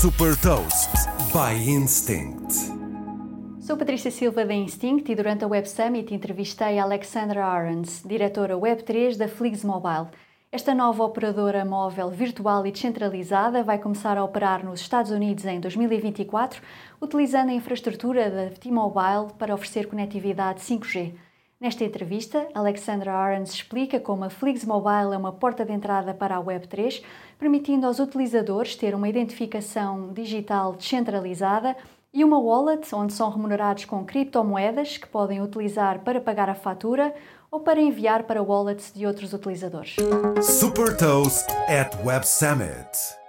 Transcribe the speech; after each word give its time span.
Super 0.00 0.34
Toast 0.40 0.88
by 1.30 1.52
Instinct. 1.70 2.54
Sou 3.60 3.76
Patrícia 3.76 4.10
Silva 4.10 4.46
da 4.46 4.54
Instinct 4.54 5.12
e 5.12 5.14
durante 5.14 5.44
a 5.44 5.46
Web 5.46 5.68
Summit 5.68 6.14
entrevistei 6.14 6.78
Alexandra 6.78 7.44
Arons, 7.44 8.02
diretora 8.06 8.56
Web3 8.56 9.18
da 9.18 9.28
Fligs 9.28 9.62
Mobile. 9.62 10.08
Esta 10.50 10.74
nova 10.74 11.04
operadora 11.04 11.66
móvel 11.66 12.08
virtual 12.08 12.66
e 12.66 12.72
descentralizada 12.72 13.62
vai 13.62 13.78
começar 13.78 14.16
a 14.16 14.24
operar 14.24 14.64
nos 14.64 14.80
Estados 14.80 15.10
Unidos 15.10 15.44
em 15.44 15.60
2024, 15.60 16.62
utilizando 16.98 17.50
a 17.50 17.52
infraestrutura 17.54 18.30
da 18.30 18.48
T-Mobile 18.56 19.34
para 19.38 19.52
oferecer 19.52 19.86
conectividade 19.86 20.62
5G. 20.62 21.12
Nesta 21.60 21.84
entrevista, 21.84 22.48
Alexandra 22.54 23.12
Arons 23.12 23.52
explica 23.52 24.00
como 24.00 24.24
a 24.24 24.30
Flix 24.30 24.64
Mobile 24.64 25.12
é 25.12 25.18
uma 25.18 25.30
porta 25.30 25.62
de 25.62 25.72
entrada 25.72 26.14
para 26.14 26.36
a 26.36 26.42
Web3, 26.42 27.02
permitindo 27.38 27.86
aos 27.86 27.98
utilizadores 27.98 28.74
ter 28.74 28.94
uma 28.94 29.10
identificação 29.10 30.10
digital 30.10 30.72
descentralizada 30.72 31.76
e 32.14 32.24
uma 32.24 32.38
wallet 32.38 32.94
onde 32.94 33.12
são 33.12 33.28
remunerados 33.28 33.84
com 33.84 34.06
criptomoedas 34.06 34.96
que 34.96 35.06
podem 35.06 35.42
utilizar 35.42 35.98
para 35.98 36.18
pagar 36.18 36.48
a 36.48 36.54
fatura 36.54 37.14
ou 37.50 37.60
para 37.60 37.78
enviar 37.78 38.22
para 38.22 38.42
wallets 38.42 38.90
de 38.90 39.06
outros 39.06 39.34
utilizadores. 39.34 39.96
Super 40.42 40.96
Toast 40.96 41.46
at 41.68 41.94
Web 42.06 42.26
Summit. 42.26 43.19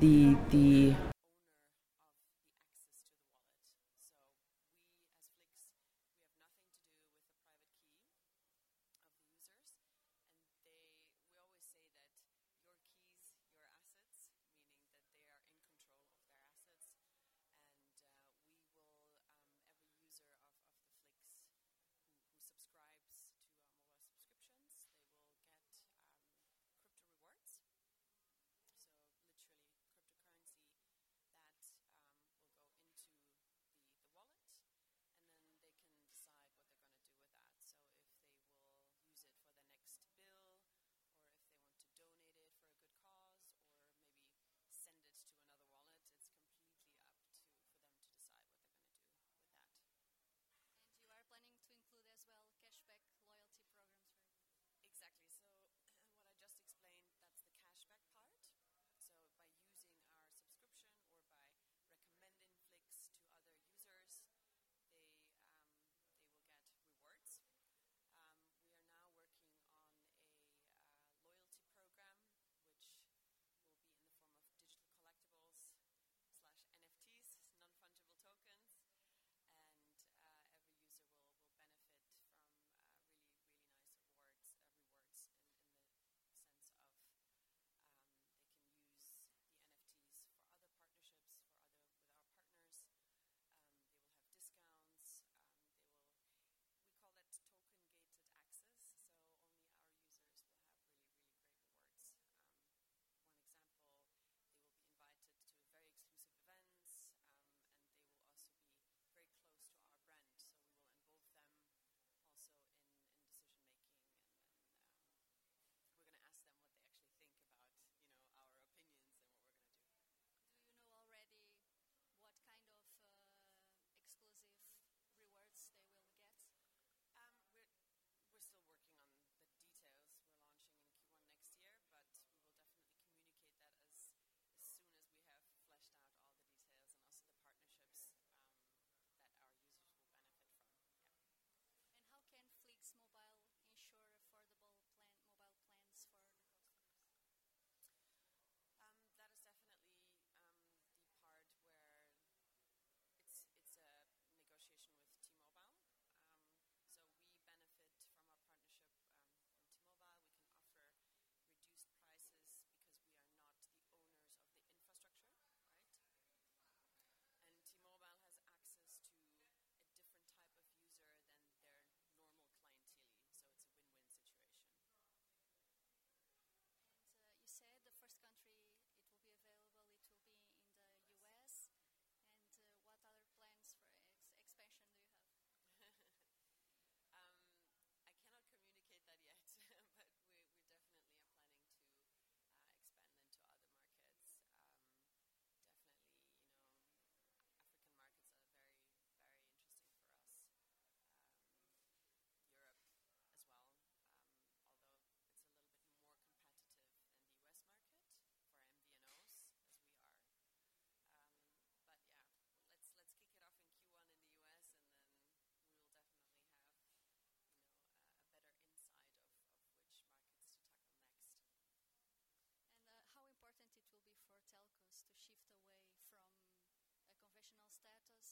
The 0.00 0.34
the 0.50 1.09